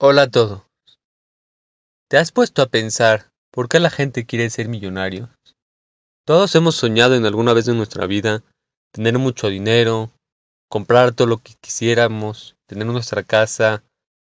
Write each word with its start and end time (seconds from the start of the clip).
Hola 0.00 0.22
a 0.22 0.30
todos. 0.30 0.62
¿Te 2.08 2.18
has 2.18 2.30
puesto 2.30 2.62
a 2.62 2.66
pensar 2.66 3.32
por 3.50 3.68
qué 3.68 3.80
la 3.80 3.90
gente 3.90 4.26
quiere 4.26 4.48
ser 4.48 4.68
millonario? 4.68 5.28
Todos 6.24 6.54
hemos 6.54 6.76
soñado 6.76 7.16
en 7.16 7.26
alguna 7.26 7.52
vez 7.52 7.66
de 7.66 7.74
nuestra 7.74 8.06
vida 8.06 8.44
tener 8.92 9.18
mucho 9.18 9.48
dinero, 9.48 10.12
comprar 10.70 11.16
todo 11.16 11.26
lo 11.26 11.38
que 11.38 11.54
quisiéramos, 11.60 12.54
tener 12.68 12.86
nuestra 12.86 13.24
casa 13.24 13.82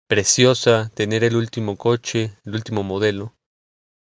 preciosa, 0.09 0.91
tener 0.95 1.25
el 1.25 1.37
último 1.37 1.77
coche, 1.77 2.33
el 2.47 2.55
último 2.55 2.83
modelo. 2.83 3.35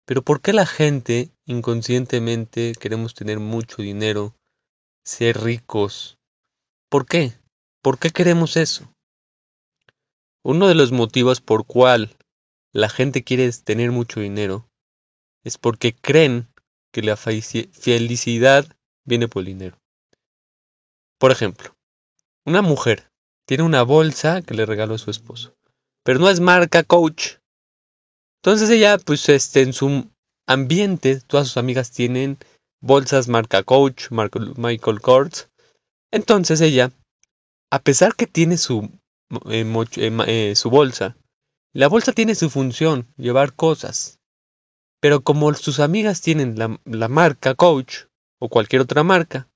Pero 0.06 0.24
¿por 0.24 0.42
qué 0.42 0.52
la 0.52 0.66
gente 0.66 1.32
inconscientemente 1.46 2.74
queremos 2.78 3.14
tener 3.14 3.40
mucho 3.40 3.82
dinero, 3.82 4.36
ser 5.06 5.42
ricos? 5.42 6.18
¿Por 6.90 7.06
qué? 7.06 7.32
¿Por 7.82 7.98
qué 7.98 8.10
queremos 8.10 8.58
eso? 8.58 8.92
Uno 10.48 10.68
de 10.68 10.76
los 10.76 10.92
motivos 10.92 11.42
por 11.42 11.66
cual 11.66 12.16
la 12.72 12.88
gente 12.88 13.24
quiere 13.24 13.52
tener 13.52 13.92
mucho 13.92 14.20
dinero 14.20 14.70
es 15.44 15.58
porque 15.58 15.96
creen 15.96 16.48
que 16.94 17.02
la 17.02 17.18
felicidad 17.18 18.68
viene 19.06 19.28
por 19.28 19.40
el 19.40 19.48
dinero. 19.48 19.80
Por 21.18 21.32
ejemplo, 21.32 21.76
una 22.46 22.62
mujer 22.62 23.10
tiene 23.48 23.64
una 23.64 23.82
bolsa 23.82 24.44
que 24.44 24.54
le 24.54 24.68
regaló 24.68 25.00
su 25.00 25.10
esposo, 25.10 25.56
pero 26.04 26.20
no 26.20 26.30
es 26.30 26.40
marca 26.40 26.84
Coach. 26.84 27.38
Entonces 28.44 28.70
ella, 28.70 29.00
pues, 29.00 29.28
este, 29.30 29.64
en 29.64 29.74
su 29.74 30.12
ambiente, 30.46 31.22
todas 31.22 31.48
sus 31.48 31.58
amigas 31.58 31.90
tienen 31.90 32.38
bolsas 32.82 33.28
marca 33.30 33.64
Coach, 33.64 34.12
Michael 34.12 35.02
Kors. 35.02 35.50
Entonces 36.12 36.62
ella, 36.62 36.92
a 37.72 37.80
pesar 37.80 38.14
que 38.14 38.28
tiene 38.28 38.58
su 38.58 38.92
su 39.30 40.70
bolsa. 40.70 41.18
La 41.74 41.88
bolsa 41.88 42.14
tiene 42.14 42.36
su 42.36 42.50
función, 42.50 43.08
llevar 43.18 43.54
cosas. 43.54 44.20
Pero 45.02 45.22
como 45.22 45.54
sus 45.54 45.80
amigas 45.80 46.22
tienen 46.22 46.56
la, 46.58 47.08
marca 47.10 47.54
Coach 47.54 48.06
o 48.40 48.50
cualquier 48.50 48.82
otra 48.82 49.04
marca, 49.04 49.48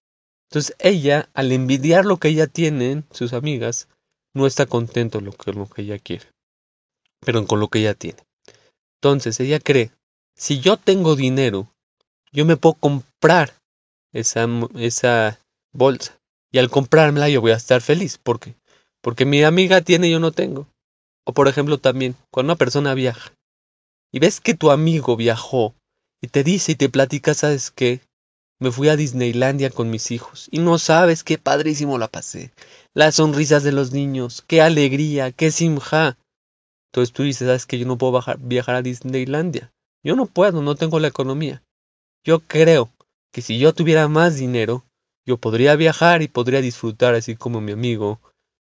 entonces 0.49 0.75
ella, 0.79 1.29
al 1.33 1.51
envidiar 1.51 2.05
lo 2.05 2.17
que 2.17 2.29
ella 2.29 2.47
tiene, 2.47 3.03
sus 3.11 3.33
amigas, 3.33 3.87
no 4.33 4.45
está 4.47 4.65
contento 4.65 5.19
con 5.37 5.55
lo 5.55 5.67
que 5.67 5.83
ella 5.83 5.97
quiere, 5.97 6.25
pero 7.19 7.45
con 7.47 7.59
lo 7.59 7.67
que 7.67 7.79
ella 7.79 7.93
tiene. 7.93 8.19
Entonces 8.97 9.39
ella 9.39 9.59
cree, 9.59 9.91
si 10.35 10.59
yo 10.59 10.77
tengo 10.77 11.15
dinero, 11.15 11.73
yo 12.31 12.45
me 12.45 12.57
puedo 12.57 12.75
comprar 12.75 13.53
esa, 14.11 14.47
esa 14.75 15.39
bolsa. 15.71 16.19
Y 16.51 16.57
al 16.57 16.69
comprármela 16.69 17.29
yo 17.29 17.41
voy 17.41 17.51
a 17.51 17.57
estar 17.57 17.81
feliz. 17.81 18.17
porque 18.21 18.55
porque 19.01 19.25
mi 19.25 19.43
amiga 19.43 19.81
tiene 19.81 20.07
y 20.07 20.11
yo 20.11 20.19
no 20.19 20.31
tengo. 20.31 20.67
O 21.25 21.33
por 21.33 21.47
ejemplo 21.47 21.77
también, 21.77 22.15
cuando 22.31 22.53
una 22.53 22.57
persona 22.57 22.93
viaja 22.93 23.31
y 24.11 24.19
ves 24.19 24.39
que 24.39 24.53
tu 24.53 24.71
amigo 24.71 25.15
viajó 25.15 25.75
y 26.21 26.27
te 26.27 26.43
dice 26.43 26.73
y 26.73 26.75
te 26.75 26.89
platica, 26.89 27.33
¿sabes 27.33 27.71
qué? 27.71 28.01
Me 28.59 28.71
fui 28.71 28.89
a 28.89 28.97
Disneylandia 28.97 29.69
con 29.69 29.89
mis 29.89 30.11
hijos 30.11 30.49
y 30.51 30.59
no 30.59 30.79
sabes 30.79 31.23
qué 31.23 31.37
padrísimo 31.37 31.97
la 31.97 32.09
pasé. 32.09 32.51
Las 32.93 33.15
sonrisas 33.15 33.63
de 33.63 33.71
los 33.71 33.91
niños, 33.91 34.43
qué 34.47 34.61
alegría, 34.61 35.31
qué 35.31 35.51
simja. 35.51 36.17
Entonces 36.91 37.13
tú 37.13 37.23
dices, 37.23 37.47
¿sabes 37.47 37.65
que 37.65 37.79
yo 37.79 37.85
no 37.85 37.97
puedo 37.97 38.21
viajar 38.39 38.75
a 38.75 38.81
Disneylandia? 38.81 39.71
Yo 40.03 40.15
no 40.15 40.25
puedo, 40.25 40.61
no 40.61 40.75
tengo 40.75 40.99
la 40.99 41.07
economía. 41.07 41.61
Yo 42.25 42.41
creo 42.41 42.89
que 43.31 43.41
si 43.41 43.59
yo 43.59 43.73
tuviera 43.73 44.07
más 44.07 44.35
dinero, 44.35 44.83
yo 45.25 45.37
podría 45.37 45.75
viajar 45.75 46.21
y 46.21 46.27
podría 46.27 46.61
disfrutar 46.61 47.15
así 47.15 47.35
como 47.35 47.61
mi 47.61 47.71
amigo 47.71 48.19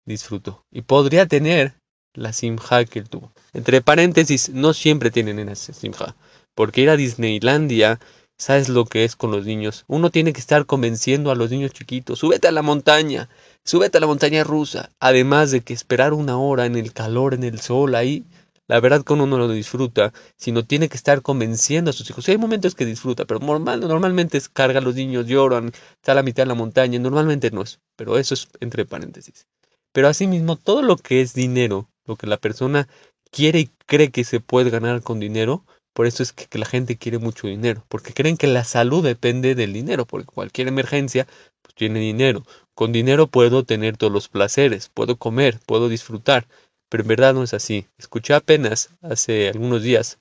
disfruto. 0.05 0.65
Y 0.71 0.81
podría 0.81 1.27
tener 1.27 1.75
la 2.13 2.33
simja 2.33 2.85
que 2.85 2.99
él 2.99 3.09
tuvo. 3.09 3.31
Entre 3.53 3.81
paréntesis, 3.81 4.49
no 4.49 4.73
siempre 4.73 5.11
tienen 5.11 5.39
esa 5.49 5.73
simja. 5.73 6.15
Porque 6.55 6.81
ir 6.81 6.89
a 6.89 6.97
Disneylandia, 6.97 7.99
sabes 8.37 8.69
lo 8.69 8.85
que 8.85 9.03
es 9.03 9.15
con 9.15 9.31
los 9.31 9.45
niños. 9.45 9.85
Uno 9.87 10.09
tiene 10.11 10.33
que 10.33 10.39
estar 10.39 10.65
convenciendo 10.65 11.31
a 11.31 11.35
los 11.35 11.49
niños 11.49 11.71
chiquitos. 11.71 12.19
Súbete 12.19 12.47
a 12.47 12.51
la 12.51 12.61
montaña, 12.61 13.29
súbete 13.63 13.97
a 13.97 14.01
la 14.01 14.07
montaña 14.07 14.43
rusa. 14.43 14.91
Además 14.99 15.51
de 15.51 15.61
que 15.61 15.73
esperar 15.73 16.13
una 16.13 16.37
hora 16.37 16.65
en 16.65 16.75
el 16.75 16.93
calor, 16.93 17.33
en 17.33 17.43
el 17.43 17.59
sol, 17.59 17.95
ahí. 17.95 18.23
La 18.67 18.79
verdad 18.79 19.03
que 19.03 19.13
uno 19.13 19.27
no 19.27 19.37
lo 19.37 19.49
disfruta, 19.49 20.13
sino 20.37 20.63
tiene 20.63 20.87
que 20.87 20.95
estar 20.95 21.21
convenciendo 21.21 21.89
a 21.89 21.93
sus 21.93 22.09
hijos. 22.09 22.27
hay 22.29 22.37
momentos 22.37 22.75
que 22.75 22.85
disfruta, 22.85 23.25
pero 23.25 23.41
normal, 23.41 23.81
normalmente 23.81 24.37
es 24.37 24.47
carga 24.47 24.79
los 24.79 24.95
niños, 24.95 25.27
lloran, 25.27 25.73
está 25.95 26.13
a 26.13 26.15
la 26.15 26.23
mitad 26.23 26.43
de 26.43 26.47
la 26.47 26.53
montaña, 26.53 26.97
normalmente 26.97 27.51
no 27.51 27.61
es. 27.61 27.81
Pero 27.97 28.17
eso 28.17 28.33
es 28.33 28.47
entre 28.61 28.85
paréntesis. 28.85 29.47
Pero 29.93 30.09
asimismo, 30.09 30.57
todo 30.57 30.81
lo 30.81 30.97
que 30.97 31.21
es 31.21 31.33
dinero, 31.33 31.87
lo 32.05 32.17
que 32.17 32.27
la 32.27 32.37
persona 32.37 32.89
quiere 33.31 33.59
y 33.59 33.69
cree 33.85 34.11
que 34.11 34.25
se 34.25 34.41
puede 34.41 34.69
ganar 34.69 35.01
con 35.01 35.19
dinero, 35.19 35.63
por 35.93 36.07
eso 36.07 36.23
es 36.23 36.33
que, 36.33 36.57
la 36.57 36.65
gente 36.65 36.97
quiere 36.97 37.19
mucho 37.19 37.47
dinero, 37.47 37.85
porque 37.87 38.13
creen 38.13 38.35
que 38.35 38.47
la 38.47 38.63
salud 38.63 39.03
depende 39.03 39.53
del 39.53 39.73
dinero, 39.73 40.05
porque 40.05 40.25
cualquier 40.25 40.67
emergencia 40.67 41.27
pues, 41.61 41.75
tiene 41.75 41.99
dinero. 41.99 42.43
Con 42.73 42.91
dinero 42.91 43.27
puedo 43.27 43.63
tener 43.63 43.95
todos 43.95 44.11
los 44.11 44.27
placeres, 44.27 44.89
puedo 44.89 45.17
comer, 45.17 45.59
puedo 45.65 45.89
disfrutar, 45.89 46.47
pero 46.89 47.03
en 47.03 47.09
verdad 47.09 47.33
no 47.35 47.43
es 47.43 47.53
así. 47.53 47.87
Escuché 47.99 48.33
apenas 48.33 48.89
hace 49.01 49.49
algunos 49.49 49.83
días 49.83 50.17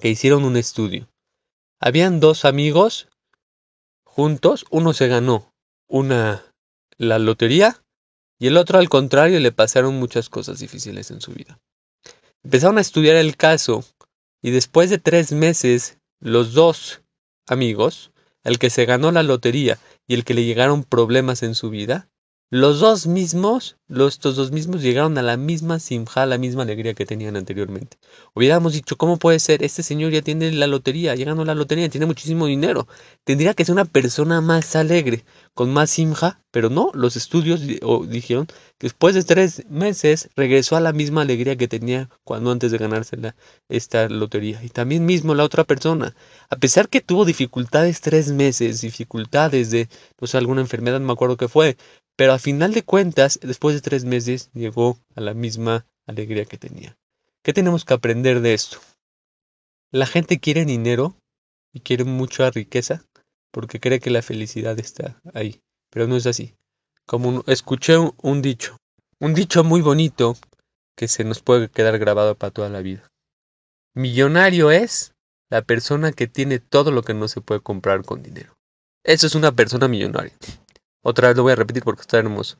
que 0.00 0.08
hicieron 0.08 0.44
un 0.44 0.56
estudio. 0.56 1.06
Habían 1.78 2.18
dos 2.18 2.46
amigos 2.46 3.08
juntos, 4.04 4.64
uno 4.70 4.94
se 4.94 5.08
ganó 5.08 5.52
una 5.88 6.42
la 6.96 7.18
lotería 7.18 7.82
y 8.40 8.46
el 8.46 8.56
otro 8.56 8.78
al 8.78 8.88
contrario 8.88 9.38
le 9.38 9.52
pasaron 9.52 9.94
muchas 9.96 10.28
cosas 10.28 10.58
difíciles 10.58 11.10
en 11.10 11.20
su 11.20 11.32
vida. 11.32 11.60
Empezaron 12.42 12.78
a 12.78 12.80
estudiar 12.80 13.16
el 13.16 13.36
caso 13.36 13.84
y 14.42 14.50
después 14.50 14.88
de 14.88 14.98
tres 14.98 15.30
meses 15.30 15.98
los 16.20 16.54
dos 16.54 17.02
amigos, 17.46 18.12
el 18.42 18.58
que 18.58 18.70
se 18.70 18.86
ganó 18.86 19.12
la 19.12 19.22
lotería 19.22 19.78
y 20.08 20.14
el 20.14 20.24
que 20.24 20.32
le 20.32 20.44
llegaron 20.44 20.84
problemas 20.84 21.42
en 21.42 21.54
su 21.54 21.68
vida, 21.68 22.08
los 22.50 22.80
dos 22.80 23.06
mismos, 23.06 23.76
los 23.90 24.14
estos 24.14 24.36
dos 24.36 24.52
mismos 24.52 24.82
llegaron 24.82 25.18
a 25.18 25.22
la 25.22 25.36
misma 25.36 25.80
simja, 25.80 26.22
a 26.22 26.26
la 26.26 26.38
misma 26.38 26.62
alegría 26.62 26.94
que 26.94 27.06
tenían 27.06 27.36
anteriormente. 27.36 27.98
Hubiéramos 28.34 28.72
dicho, 28.72 28.96
¿cómo 28.96 29.18
puede 29.18 29.40
ser? 29.40 29.64
Este 29.64 29.82
señor 29.82 30.12
ya 30.12 30.22
tiene 30.22 30.52
la 30.52 30.68
lotería, 30.68 31.16
llegando 31.16 31.42
a 31.42 31.46
la 31.46 31.56
lotería, 31.56 31.88
tiene 31.88 32.06
muchísimo 32.06 32.46
dinero. 32.46 32.86
Tendría 33.24 33.54
que 33.54 33.64
ser 33.64 33.72
una 33.72 33.84
persona 33.84 34.40
más 34.40 34.76
alegre, 34.76 35.24
con 35.54 35.72
más 35.72 35.90
simja, 35.90 36.40
pero 36.52 36.70
no, 36.70 36.90
los 36.94 37.16
estudios 37.16 37.62
dijeron 38.08 38.46
que 38.46 38.86
después 38.86 39.14
de 39.16 39.24
tres 39.24 39.64
meses 39.68 40.30
regresó 40.36 40.76
a 40.76 40.80
la 40.80 40.92
misma 40.92 41.22
alegría 41.22 41.56
que 41.56 41.66
tenía 41.66 42.10
cuando 42.22 42.52
antes 42.52 42.70
de 42.70 42.78
ganarse 42.78 43.16
esta 43.68 44.08
lotería. 44.08 44.62
Y 44.62 44.68
también 44.68 45.04
mismo 45.04 45.34
la 45.34 45.44
otra 45.44 45.64
persona, 45.64 46.14
a 46.48 46.56
pesar 46.56 46.88
que 46.88 47.00
tuvo 47.00 47.24
dificultades 47.24 48.00
tres 48.00 48.30
meses, 48.30 48.82
dificultades 48.82 49.70
de, 49.72 49.88
no 50.20 50.28
sé, 50.28 50.38
alguna 50.38 50.60
enfermedad, 50.60 51.00
no 51.00 51.06
me 51.06 51.12
acuerdo 51.12 51.36
qué 51.36 51.48
fue, 51.48 51.76
pero 52.20 52.34
a 52.34 52.38
final 52.38 52.74
de 52.74 52.82
cuentas, 52.82 53.40
después 53.42 53.74
de 53.74 53.79
tres 53.80 54.04
meses, 54.04 54.50
llegó 54.52 54.98
a 55.14 55.20
la 55.20 55.34
misma 55.34 55.86
alegría 56.06 56.44
que 56.44 56.58
tenía. 56.58 56.96
¿Qué 57.42 57.52
tenemos 57.52 57.84
que 57.84 57.94
aprender 57.94 58.40
de 58.40 58.54
esto? 58.54 58.78
La 59.90 60.06
gente 60.06 60.38
quiere 60.38 60.64
dinero 60.64 61.16
y 61.72 61.80
quiere 61.80 62.04
mucha 62.04 62.50
riqueza 62.50 63.04
porque 63.50 63.80
cree 63.80 64.00
que 64.00 64.10
la 64.10 64.22
felicidad 64.22 64.78
está 64.78 65.20
ahí, 65.34 65.60
pero 65.90 66.06
no 66.06 66.16
es 66.16 66.26
así. 66.26 66.54
Como 67.06 67.42
escuché 67.46 67.96
un 67.98 68.42
dicho, 68.42 68.76
un 69.18 69.34
dicho 69.34 69.64
muy 69.64 69.80
bonito 69.80 70.36
que 70.96 71.08
se 71.08 71.24
nos 71.24 71.40
puede 71.40 71.68
quedar 71.68 71.98
grabado 71.98 72.34
para 72.36 72.52
toda 72.52 72.68
la 72.68 72.80
vida. 72.80 73.10
Millonario 73.94 74.70
es 74.70 75.14
la 75.48 75.62
persona 75.62 76.12
que 76.12 76.28
tiene 76.28 76.60
todo 76.60 76.92
lo 76.92 77.02
que 77.02 77.14
no 77.14 77.26
se 77.26 77.40
puede 77.40 77.60
comprar 77.60 78.04
con 78.04 78.22
dinero. 78.22 78.54
Eso 79.02 79.26
es 79.26 79.34
una 79.34 79.50
persona 79.50 79.88
millonaria. 79.88 80.36
Otra 81.02 81.28
vez 81.28 81.36
lo 81.36 81.42
voy 81.42 81.52
a 81.52 81.56
repetir 81.56 81.82
porque 81.82 82.02
está 82.02 82.18
hermoso. 82.18 82.58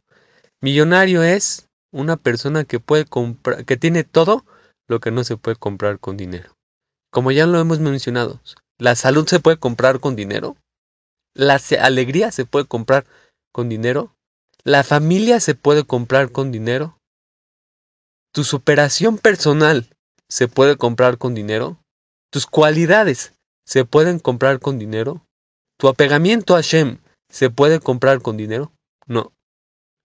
Millonario 0.63 1.23
es 1.23 1.69
una 1.93 2.17
persona 2.17 2.65
que 2.65 2.81
puede 2.81 3.05
comprar, 3.05 3.65
que 3.65 3.77
tiene 3.77 4.05
todo 4.05 4.45
lo 4.89 5.01
que 5.01 5.11
no 5.11 5.25
se 5.25 5.37
puede 5.37 5.57
comprar 5.57 5.99
con 5.99 6.17
dinero. 6.17 6.55
Como 7.11 7.31
ya 7.31 7.47
lo 7.47 7.59
hemos 7.59 7.81
mencionado, 7.81 8.41
la 8.79 8.95
salud 8.95 9.27
se 9.27 9.41
puede 9.41 9.57
comprar 9.57 10.01
con 10.01 10.17
dinero, 10.17 10.57
la 11.35 11.61
alegría 11.81 12.31
se 12.31 12.45
puede 12.45 12.67
comprar 12.67 13.07
con 13.53 13.69
dinero, 13.69 14.15
la 14.65 14.85
familia 14.85 15.41
se 15.41 15.55
puede 15.55 15.85
comprar 15.85 16.31
con 16.31 16.53
dinero, 16.53 16.99
tu 18.33 18.45
superación 18.45 19.19
personal 19.19 19.91
se 20.29 20.47
puede 20.47 20.77
comprar 20.77 21.19
con 21.19 21.35
dinero, 21.35 21.79
tus 22.31 22.47
cualidades 22.47 23.33
se 23.67 23.85
pueden 23.85 24.19
comprar 24.19 24.61
con 24.61 24.79
dinero, 24.79 25.25
tu 25.79 25.89
apegamiento 25.89 26.57
a 26.57 26.61
Shem 26.61 26.99
¿Se 27.31 27.49
puede 27.49 27.79
comprar 27.79 28.21
con 28.21 28.37
dinero? 28.37 28.73
No. 29.07 29.33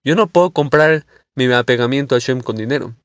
Yo 0.05 0.15
no 0.15 0.27
puedo 0.27 0.51
comprar 0.51 1.07
mi 1.35 1.51
apegamiento 1.51 2.15
a 2.15 2.19
Shem 2.19 2.41
con 2.41 2.55
dinero. 2.55 2.95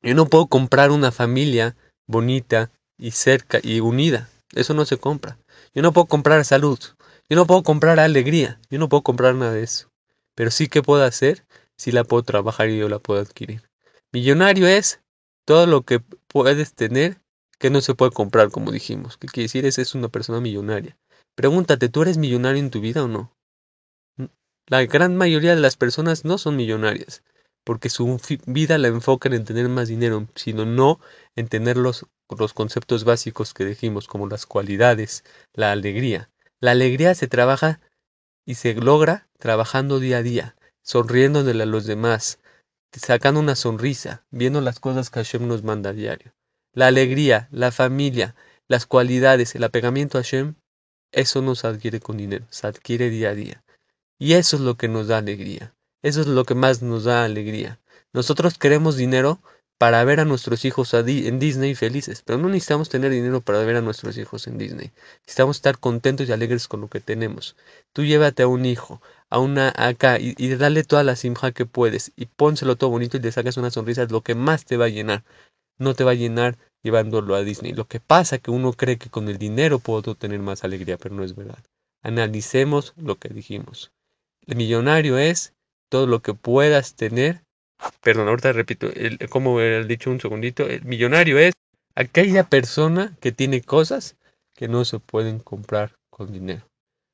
Yo 0.00 0.14
no 0.14 0.26
puedo 0.26 0.46
comprar 0.46 0.92
una 0.92 1.10
familia 1.10 1.76
bonita 2.06 2.70
y 2.96 3.10
cerca 3.10 3.58
y 3.60 3.80
unida. 3.80 4.28
Eso 4.54 4.72
no 4.72 4.84
se 4.84 4.96
compra. 4.96 5.38
Yo 5.74 5.82
no 5.82 5.92
puedo 5.92 6.06
comprar 6.06 6.44
salud. 6.44 6.78
Yo 7.28 7.36
no 7.36 7.46
puedo 7.46 7.64
comprar 7.64 7.98
alegría. 7.98 8.60
Yo 8.70 8.78
no 8.78 8.88
puedo 8.88 9.02
comprar 9.02 9.34
nada 9.34 9.52
de 9.52 9.64
eso. 9.64 9.90
Pero 10.36 10.52
sí 10.52 10.68
que 10.68 10.82
puedo 10.82 11.02
hacer 11.04 11.44
si 11.76 11.90
la 11.90 12.04
puedo 12.04 12.22
trabajar 12.22 12.70
y 12.70 12.78
yo 12.78 12.88
la 12.88 13.00
puedo 13.00 13.20
adquirir. 13.20 13.68
Millonario 14.12 14.68
es 14.68 15.00
todo 15.44 15.66
lo 15.66 15.82
que 15.82 16.00
puedes 16.28 16.74
tener 16.74 17.20
que 17.58 17.70
no 17.70 17.80
se 17.80 17.94
puede 17.94 18.12
comprar, 18.12 18.50
como 18.50 18.70
dijimos. 18.70 19.16
¿Qué 19.16 19.26
quiere 19.26 19.46
decir? 19.46 19.66
Es 19.66 19.94
una 19.96 20.08
persona 20.08 20.40
millonaria. 20.40 20.96
Pregúntate, 21.34 21.88
¿tú 21.88 22.02
eres 22.02 22.18
millonario 22.18 22.60
en 22.60 22.70
tu 22.70 22.80
vida 22.80 23.02
o 23.02 23.08
no? 23.08 23.32
La 24.66 24.84
gran 24.84 25.16
mayoría 25.16 25.54
de 25.54 25.60
las 25.60 25.76
personas 25.76 26.24
no 26.24 26.38
son 26.38 26.56
millonarias, 26.56 27.22
porque 27.64 27.90
su 27.90 28.20
vida 28.46 28.78
la 28.78 28.88
enfocan 28.88 29.32
en 29.32 29.44
tener 29.44 29.68
más 29.68 29.88
dinero, 29.88 30.26
sino 30.34 30.64
no 30.64 31.00
en 31.36 31.48
tener 31.48 31.76
los, 31.76 32.06
los 32.38 32.54
conceptos 32.54 33.04
básicos 33.04 33.54
que 33.54 33.64
dijimos, 33.64 34.06
como 34.06 34.28
las 34.28 34.46
cualidades, 34.46 35.24
la 35.54 35.72
alegría. 35.72 36.30
La 36.60 36.72
alegría 36.72 37.14
se 37.14 37.26
trabaja 37.26 37.80
y 38.46 38.54
se 38.54 38.74
logra 38.74 39.28
trabajando 39.38 39.98
día 39.98 40.18
a 40.18 40.22
día, 40.22 40.56
sonriéndole 40.82 41.62
a 41.62 41.66
los 41.66 41.86
demás, 41.86 42.38
sacando 42.92 43.40
una 43.40 43.56
sonrisa, 43.56 44.24
viendo 44.30 44.60
las 44.60 44.80
cosas 44.80 45.10
que 45.10 45.20
Hashem 45.20 45.46
nos 45.46 45.62
manda 45.62 45.90
a 45.90 45.94
diario. 45.94 46.32
La 46.72 46.86
alegría, 46.86 47.48
la 47.50 47.72
familia, 47.72 48.34
las 48.68 48.86
cualidades, 48.86 49.54
el 49.54 49.64
apegamiento 49.64 50.18
a 50.18 50.22
Hashem, 50.22 50.54
eso 51.12 51.42
no 51.42 51.54
se 51.54 51.66
adquiere 51.66 52.00
con 52.00 52.16
dinero, 52.16 52.46
se 52.50 52.66
adquiere 52.66 53.10
día 53.10 53.30
a 53.30 53.34
día. 53.34 53.64
Y 54.22 54.34
eso 54.34 54.56
es 54.56 54.62
lo 54.62 54.76
que 54.76 54.86
nos 54.86 55.08
da 55.08 55.16
alegría. 55.16 55.74
Eso 56.02 56.20
es 56.20 56.26
lo 56.26 56.44
que 56.44 56.54
más 56.54 56.82
nos 56.82 57.04
da 57.04 57.24
alegría. 57.24 57.80
Nosotros 58.12 58.58
queremos 58.58 58.96
dinero 58.96 59.40
para 59.78 60.04
ver 60.04 60.20
a 60.20 60.26
nuestros 60.26 60.66
hijos 60.66 60.92
en 60.92 61.38
Disney 61.38 61.74
felices, 61.74 62.20
pero 62.22 62.38
no 62.38 62.48
necesitamos 62.48 62.90
tener 62.90 63.12
dinero 63.12 63.40
para 63.40 63.60
ver 63.60 63.76
a 63.76 63.80
nuestros 63.80 64.18
hijos 64.18 64.46
en 64.46 64.58
Disney. 64.58 64.90
Necesitamos 65.22 65.56
estar 65.56 65.78
contentos 65.78 66.28
y 66.28 66.32
alegres 66.32 66.68
con 66.68 66.82
lo 66.82 66.88
que 66.88 67.00
tenemos. 67.00 67.56
Tú 67.94 68.04
llévate 68.04 68.42
a 68.42 68.46
un 68.46 68.66
hijo, 68.66 69.00
a 69.30 69.38
una 69.38 69.72
acá 69.74 70.18
y, 70.20 70.34
dale 70.54 70.84
toda 70.84 71.02
la 71.02 71.16
simja 71.16 71.52
que 71.52 71.64
puedes 71.64 72.12
y 72.14 72.26
pónselo 72.26 72.76
todo 72.76 72.90
bonito 72.90 73.16
y 73.16 73.20
le 73.20 73.32
sacas 73.32 73.56
una 73.56 73.70
sonrisa, 73.70 74.02
es 74.02 74.12
lo 74.12 74.20
que 74.20 74.34
más 74.34 74.66
te 74.66 74.76
va 74.76 74.84
a 74.84 74.90
llenar. 74.90 75.24
No 75.78 75.94
te 75.94 76.04
va 76.04 76.10
a 76.10 76.14
llenar 76.14 76.58
llevándolo 76.82 77.34
a 77.34 77.42
Disney. 77.42 77.72
Lo 77.72 77.86
que 77.86 78.00
pasa 78.00 78.36
es 78.36 78.42
que 78.42 78.50
uno 78.50 78.74
cree 78.74 78.98
que 78.98 79.08
con 79.08 79.30
el 79.30 79.38
dinero 79.38 79.78
puedo 79.78 80.14
tener 80.14 80.40
más 80.40 80.62
alegría, 80.62 80.98
pero 80.98 81.14
no 81.14 81.24
es 81.24 81.34
verdad. 81.34 81.64
Analicemos 82.02 82.92
lo 82.98 83.16
que 83.16 83.30
dijimos. 83.30 83.92
El 84.50 84.56
millonario 84.56 85.16
es 85.16 85.54
todo 85.88 86.08
lo 86.08 86.22
que 86.22 86.34
puedas 86.34 86.96
tener. 86.96 87.44
Perdón, 88.02 88.26
ahorita 88.26 88.50
repito, 88.50 88.88
como 89.30 89.60
he 89.60 89.84
dicho 89.84 90.10
un 90.10 90.20
segundito, 90.20 90.66
el 90.66 90.84
millonario 90.84 91.38
es 91.38 91.52
aquella 91.94 92.42
persona 92.48 93.16
que 93.20 93.30
tiene 93.30 93.62
cosas 93.62 94.16
que 94.56 94.66
no 94.66 94.84
se 94.84 94.98
pueden 94.98 95.38
comprar 95.38 95.94
con 96.10 96.32
dinero. 96.32 96.66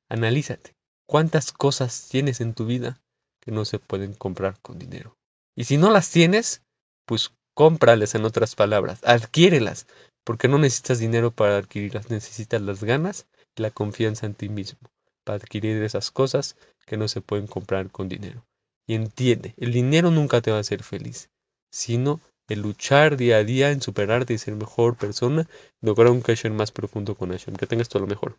Analízate. 0.08 0.72
¿Cuántas 1.06 1.52
cosas 1.52 2.08
tienes 2.10 2.40
en 2.40 2.54
tu 2.54 2.64
vida 2.64 3.02
que 3.42 3.50
no 3.50 3.66
se 3.66 3.78
pueden 3.78 4.14
comprar 4.14 4.58
con 4.62 4.78
dinero? 4.78 5.14
Y 5.54 5.64
si 5.64 5.76
no 5.76 5.90
las 5.90 6.10
tienes, 6.10 6.62
pues 7.04 7.32
cómprales 7.52 8.14
en 8.14 8.24
otras 8.24 8.54
palabras, 8.54 9.00
adquiérelas, 9.04 9.86
porque 10.24 10.48
no 10.48 10.56
necesitas 10.56 11.00
dinero 11.00 11.32
para 11.32 11.58
adquirirlas, 11.58 12.08
necesitas 12.08 12.62
las 12.62 12.82
ganas 12.82 13.26
y 13.54 13.60
la 13.60 13.70
confianza 13.70 14.24
en 14.24 14.32
ti 14.32 14.48
mismo 14.48 14.78
para 15.26 15.38
adquirir 15.38 15.82
esas 15.82 16.12
cosas 16.12 16.56
que 16.86 16.96
no 16.96 17.08
se 17.08 17.20
pueden 17.20 17.48
comprar 17.48 17.90
con 17.90 18.08
dinero. 18.08 18.46
Y 18.86 18.94
entiende, 18.94 19.54
el 19.56 19.72
dinero 19.72 20.12
nunca 20.12 20.40
te 20.40 20.52
va 20.52 20.58
a 20.58 20.60
hacer 20.60 20.84
feliz, 20.84 21.30
sino 21.72 22.20
el 22.48 22.62
luchar 22.62 23.16
día 23.16 23.38
a 23.38 23.44
día 23.44 23.72
en 23.72 23.82
superarte 23.82 24.32
y 24.32 24.38
ser 24.38 24.54
mejor 24.54 24.96
persona, 24.96 25.48
lograr 25.82 26.12
un 26.12 26.20
cashier 26.20 26.52
más 26.52 26.70
profundo 26.70 27.16
con 27.16 27.30
Hashem. 27.30 27.56
Que 27.56 27.66
tengas 27.66 27.88
todo 27.88 28.02
lo 28.02 28.06
mejor. 28.06 28.38